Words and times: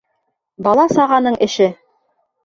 Бала-сағаның 0.67 1.37
эше. 1.47 1.67